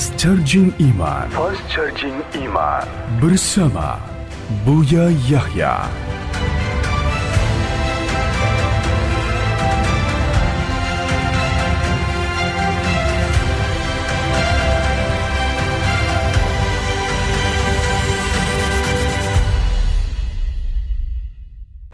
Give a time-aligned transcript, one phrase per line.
[0.00, 2.88] Fast Charging Iman Fast Charging Iman
[3.20, 4.00] bersama
[4.64, 5.84] Buya Yahya.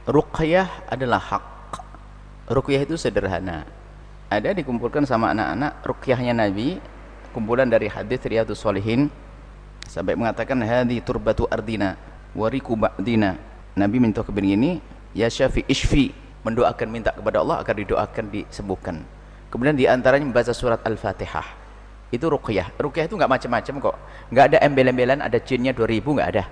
[0.07, 1.43] Ruqyah adalah hak.
[2.55, 3.67] Ruqyah itu sederhana.
[4.31, 6.79] Ada dikumpulkan sama anak-anak ruqyahnya Nabi,
[7.37, 9.13] kumpulan dari hadis Riyadhus Shalihin
[9.85, 12.01] sampai mengatakan hadhi turbatu ardina
[12.33, 13.37] wariku ba'dina.
[13.77, 14.81] Nabi minta begini,
[15.13, 19.05] ya Syafi ishfi, mendoakan minta kepada Allah agar didoakan disembuhkan.
[19.53, 21.45] Kemudian di antaranya membaca surat Al-Fatihah.
[22.09, 22.73] Itu ruqyah.
[22.81, 23.97] Ruqyah itu enggak macam-macam kok.
[24.33, 26.45] Enggak ada embel-embelan ada jinnya 2000 enggak ada.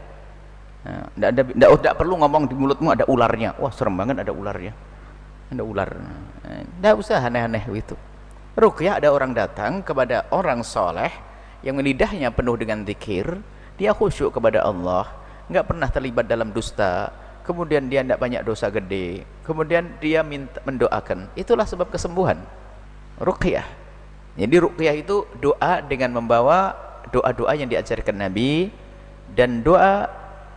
[0.84, 3.56] Nah, enggak ada enggak, enggak perlu ngomong di mulutmu ada ularnya.
[3.56, 4.76] Wah, serem banget ada ularnya.
[5.48, 5.88] Ada ular.
[6.76, 7.96] Enggak usah aneh-aneh itu.
[8.54, 11.10] Ruqyah ada orang datang kepada orang soleh
[11.66, 13.26] yang lidahnya penuh dengan zikir,
[13.74, 15.10] dia khusyuk kepada Allah,
[15.50, 17.10] enggak pernah terlibat dalam dusta,
[17.42, 21.34] kemudian dia tidak banyak dosa gede, kemudian dia minta mendoakan.
[21.34, 22.38] Itulah sebab kesembuhan.
[23.18, 23.66] Ruqyah.
[24.38, 26.78] Jadi ruqyah itu doa dengan membawa
[27.10, 28.70] doa-doa yang diajarkan Nabi
[29.34, 30.06] dan doa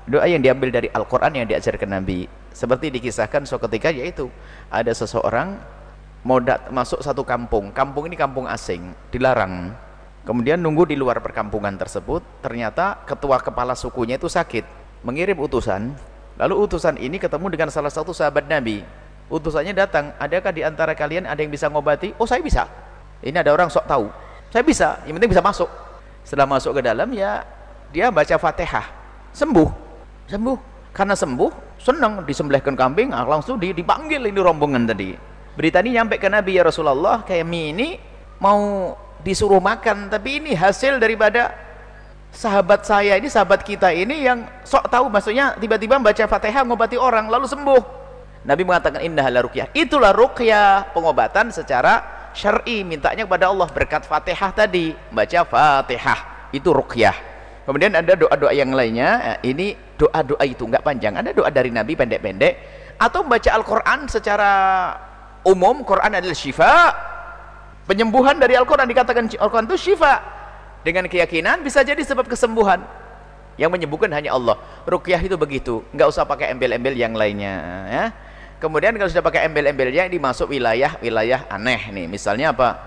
[0.05, 2.25] doa yang diambil dari Al-Quran yang diajarkan Nabi
[2.55, 4.33] seperti dikisahkan suatu ketika yaitu
[4.73, 5.61] ada seseorang
[6.27, 6.43] mau
[6.75, 9.71] masuk satu kampung kampung ini kampung asing dilarang.
[10.27, 14.67] Kemudian nunggu di luar perkampungan tersebut ternyata ketua kepala sukunya itu sakit
[15.07, 15.95] mengirim utusan.
[16.35, 18.83] Lalu utusan ini ketemu dengan salah satu sahabat Nabi.
[19.31, 22.11] Utusannya datang adakah di antara kalian ada yang bisa ngobati?
[22.19, 22.67] Oh saya bisa.
[23.23, 24.11] Ini ada orang sok tahu.
[24.51, 25.71] Saya bisa yang penting bisa masuk.
[26.27, 27.47] Setelah masuk ke dalam ya
[27.95, 28.83] dia baca fatihah.
[29.31, 29.69] Sembuh.
[30.27, 30.59] Sembuh.
[30.91, 36.29] Karena sembuh senang disembelihkan kambing ah, langsung dipanggil ini rombongan tadi berita ini nyampe ke
[36.29, 37.89] Nabi ya Rasulullah kayak mie ini
[38.37, 38.93] mau
[39.25, 41.57] disuruh makan tapi ini hasil daripada
[42.29, 47.25] sahabat saya ini sahabat kita ini yang sok tahu maksudnya tiba-tiba baca fatihah ngobati orang
[47.25, 47.83] lalu sembuh.
[48.47, 49.73] Nabi mengatakan indah la ruqyah.
[49.75, 56.47] Itulah ruqyah pengobatan secara syar'i mintanya kepada Allah berkat Fatihah tadi baca Fatihah.
[56.55, 57.11] Itu ruqyah.
[57.67, 62.53] Kemudian ada doa-doa yang lainnya ini doa-doa itu enggak panjang ada doa dari Nabi pendek-pendek
[62.95, 64.51] atau membaca Al-Quran secara
[65.47, 66.91] umum Quran adalah syifa.
[67.87, 70.19] Penyembuhan dari Al-Quran dikatakan Al-Quran itu syifa.
[70.83, 72.83] Dengan keyakinan bisa jadi sebab kesembuhan.
[73.55, 74.59] Yang menyembuhkan hanya Allah.
[74.83, 75.81] Ruqyah itu begitu.
[75.95, 77.55] Enggak usah pakai embel-embel yang lainnya
[77.87, 78.05] ya.
[78.57, 82.05] Kemudian kalau sudah pakai embel-embelnya ini masuk wilayah-wilayah aneh nih.
[82.05, 82.77] Misalnya apa?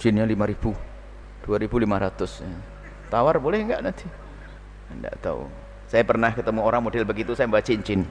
[0.00, 0.90] Jinnya 5000
[1.44, 2.52] 2500 ya.
[3.08, 4.06] tawar boleh enggak nanti?
[4.92, 5.48] Enggak tahu.
[5.90, 8.06] Saya pernah ketemu orang model begitu saya bawa cincin.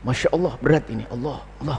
[0.00, 1.04] Masya Allah berat ini.
[1.12, 1.78] Allah Allah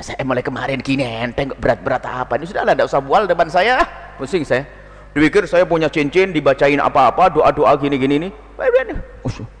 [0.00, 3.82] saya mulai kemarin gini enteng berat-berat apa ini sudah lah enggak usah bual depan saya
[4.18, 4.66] pusing saya
[5.14, 8.32] dipikir saya punya cincin dibacain apa-apa doa-doa gini-gini nih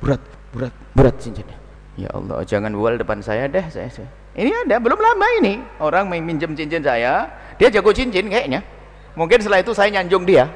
[0.02, 1.64] berat berat berat cincinnya
[1.94, 3.62] Ya Allah, jangan bual depan saya deh.
[3.70, 4.10] Saya, saya.
[4.34, 5.62] Ini ada, belum lama ini.
[5.78, 8.66] Orang minjem cincin saya, dia jago cincin kayaknya.
[9.14, 10.50] Mungkin setelah itu saya nyanjung dia.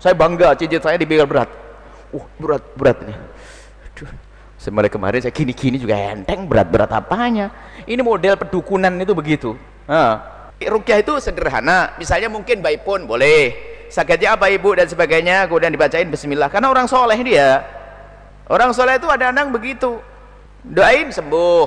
[0.00, 1.52] Saya bangga cincin saya dipikir berat.
[2.08, 3.16] Uh, berat, berat nih.
[3.92, 4.27] Aduh.
[4.58, 7.54] Semula kemarin saya gini-gini juga enteng, berat-berat apanya.
[7.86, 9.54] Ini model pedukunan itu begitu.
[9.86, 10.18] Nah,
[10.58, 11.94] rukyah itu sederhana.
[11.94, 13.54] Misalnya mungkin bayi pun boleh.
[13.88, 16.50] Sakitnya apa ibu dan sebagainya, kemudian dibacain bismillah.
[16.50, 17.62] Karena orang soleh dia.
[18.50, 20.02] Orang soleh itu ada anak begitu
[20.64, 21.66] doain sembuh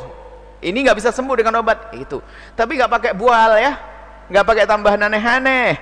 [0.62, 2.20] ini nggak bisa sembuh dengan obat itu
[2.54, 3.74] tapi nggak pakai bual ya
[4.30, 5.76] nggak pakai tambahan aneh-aneh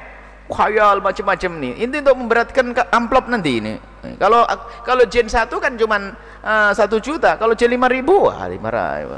[0.50, 3.74] khayal macam-macam nih ini untuk memberatkan amplop nanti ini
[4.18, 4.46] kalau
[4.86, 7.36] kalau jin satu kan cuman uh, satu juta.
[7.36, 9.18] Kalau jin lima ribu wah lima ribu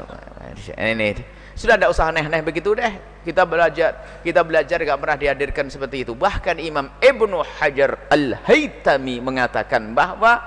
[0.78, 1.10] ini
[1.52, 2.92] sudah tidak usah aneh-aneh begitu deh.
[3.22, 6.12] Kita belajar kita belajar gak pernah dihadirkan seperti itu.
[6.16, 10.40] Bahkan Imam Ibnu Hajar Al-Haytami mengatakan bahwa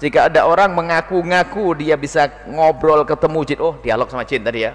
[0.00, 4.74] jika ada orang mengaku-ngaku dia bisa ngobrol ketemu jin oh dialog sama jin tadi ya.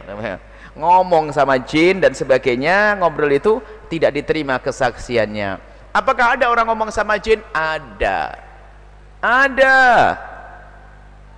[0.72, 3.60] Ngomong sama jin dan sebagainya ngobrol itu
[3.92, 5.60] tidak diterima kesaksiannya.
[5.92, 7.44] Apakah ada orang ngomong sama jin?
[7.52, 8.40] Ada.
[9.20, 9.78] Ada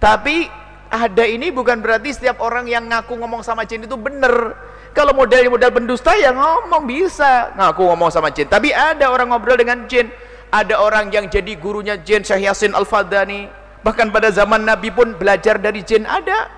[0.04, 0.52] tapi
[0.92, 4.52] ada ini bukan berarti setiap orang yang ngaku ngomong sama jin itu benar.
[4.92, 8.52] Kalau model model pendusta ya ngomong bisa ngaku ngomong sama jin.
[8.52, 10.12] Tapi ada orang ngobrol dengan jin.
[10.52, 13.48] Ada orang yang jadi gurunya jin Syekh Yasin Al-Fadhani.
[13.82, 16.04] Bahkan pada zaman Nabi pun belajar dari jin.
[16.04, 16.52] Ada.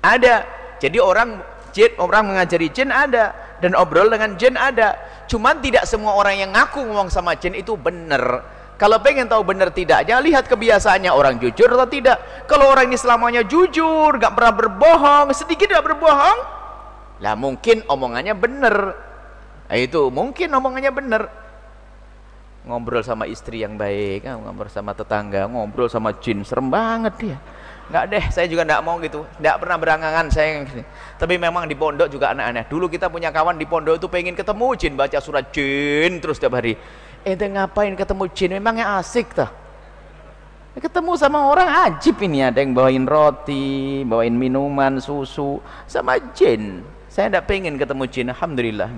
[0.00, 0.36] Ada.
[0.80, 1.44] Jadi orang
[1.76, 3.36] jin orang mengajari jin ada.
[3.60, 4.96] Dan obrol dengan jin ada.
[5.28, 9.68] Cuman tidak semua orang yang ngaku ngomong sama jin itu benar kalau pengen tahu benar
[9.68, 12.16] tidaknya lihat kebiasaannya orang jujur atau tidak.
[12.48, 16.38] Kalau orang ini selamanya jujur gak pernah berbohong sedikit gak berbohong
[17.20, 18.76] lah mungkin omongannya benar.
[19.68, 21.22] Nah, itu mungkin omongannya benar.
[22.64, 27.38] Ngobrol sama istri yang baik ah, ngobrol sama tetangga ngobrol sama jin serem banget dia.
[27.92, 29.28] Nggak deh saya juga nggak mau gitu.
[29.44, 30.64] Nggak pernah berangangan saya
[31.20, 32.64] tapi memang di pondok juga aneh-aneh.
[32.64, 36.56] Dulu kita punya kawan di pondok itu pengen ketemu jin baca surat jin terus tiap
[36.56, 36.76] hari
[37.24, 38.50] eh ngapain ketemu jin?
[38.56, 39.60] Memangnya asik tah
[40.80, 42.46] ketemu sama orang ajib ini.
[42.46, 46.80] Ada yang bawain roti bawain minuman susu sama jin.
[47.10, 48.90] Saya tidak pengen ketemu jin Alhamdulillah.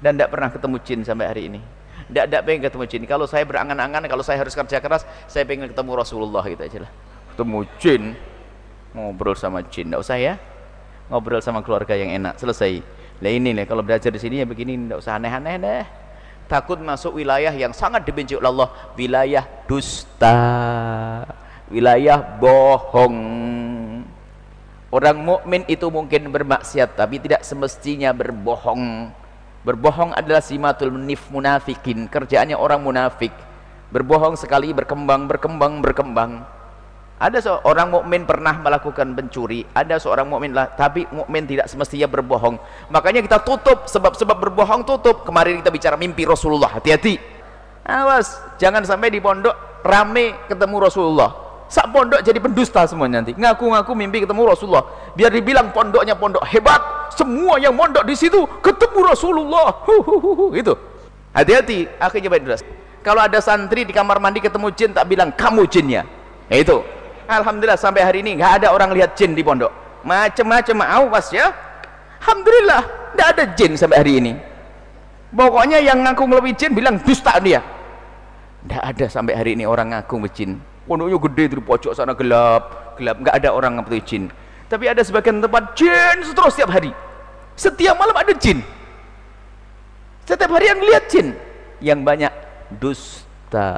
[0.00, 1.60] Dan tidak pernah ketemu jin sampai hari ini.
[2.08, 3.02] Tidak tidak pengen ketemu jin.
[3.10, 6.92] Kalau saya berangan-angan kalau saya harus kerja keras saya pengen ketemu Rasulullah gitu aja lah.
[7.34, 8.02] Ketemu jin.
[8.94, 9.90] Ngobrol sama jin.
[9.90, 10.34] Tidak usah ya.
[11.10, 12.38] Ngobrol sama keluarga yang enak.
[12.38, 12.80] Selesai.
[13.18, 16.03] Nah ini nih kalau belajar di sini ya begini tidak usah aneh-aneh deh
[16.46, 18.70] takut masuk wilayah yang sangat dibenci oleh Allah.
[18.94, 20.38] Wilayah dusta.
[21.68, 23.18] Wilayah bohong.
[24.94, 29.10] Orang mukmin itu mungkin bermaksiat tapi tidak semestinya berbohong.
[29.66, 32.06] Berbohong adalah simatul munif munafikin.
[32.06, 33.32] Kerjaannya orang munafik.
[33.90, 36.44] Berbohong sekali berkembang berkembang berkembang
[37.14, 42.58] ada seorang mukmin pernah melakukan pencuri, ada seorang mukmin lah, tapi mukmin tidak semestinya berbohong.
[42.90, 45.22] Makanya kita tutup sebab-sebab berbohong tutup.
[45.22, 47.22] Kemarin kita bicara mimpi Rasulullah, hati-hati.
[47.86, 49.54] Awas, jangan sampai di pondok
[49.86, 51.30] rame ketemu Rasulullah.
[51.70, 53.30] Sak pondok jadi pendusta semua nanti.
[53.30, 55.14] Ngaku-ngaku mimpi ketemu Rasulullah.
[55.14, 59.86] Biar dibilang pondoknya pondok hebat, semua yang mondok di situ ketemu Rasulullah.
[59.86, 60.74] Huhuhuhu, itu.
[61.30, 62.42] Hati-hati, akhirnya baik
[63.06, 66.02] Kalau ada santri di kamar mandi ketemu jin tak bilang kamu jinnya.
[66.50, 69.72] Ya, itu Alhamdulillah sampai hari ini nggak ada orang lihat jin di pondok.
[70.04, 71.48] Macam-macam awas ya.
[72.20, 72.82] Alhamdulillah
[73.16, 74.32] nggak ada jin sampai hari ini.
[75.34, 77.64] Pokoknya yang ngaku ngelupi jin bilang dusta dia.
[78.64, 80.60] Nggak ada sampai hari ini orang ngaku jin.
[80.84, 83.16] Pondoknya gede di pojok sana gelap gelap.
[83.20, 84.28] Nggak ada orang ngaku jin.
[84.68, 86.92] Tapi ada sebagian tempat jin terus setiap hari.
[87.56, 88.60] Setiap malam ada jin.
[90.28, 91.36] Setiap hari yang lihat jin.
[91.80, 92.32] Yang banyak
[92.80, 93.68] dusta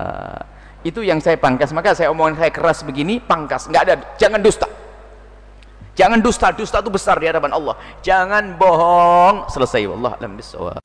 [0.85, 1.73] itu yang saya pangkas.
[1.73, 3.71] Maka saya omongin saya keras begini pangkas.
[3.71, 3.95] Nggak ada.
[4.21, 4.69] Jangan dusta.
[5.97, 6.53] Jangan dusta.
[6.53, 7.75] Dusta itu besar di hadapan Allah.
[8.05, 9.49] Jangan bohong.
[9.49, 9.89] Selesai.
[9.89, 10.83] Allah alam bisawab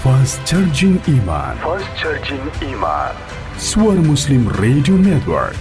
[0.00, 1.54] Fast Charging Iman.
[1.60, 3.12] Fast Charging Iman.
[3.60, 5.52] Suara Muslim Radio Network.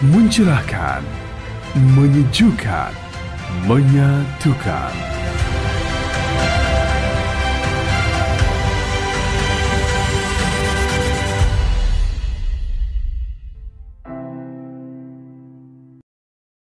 [0.00, 1.04] Mencerahkan
[1.74, 2.92] Menyejukkan
[3.68, 5.13] Menyatukan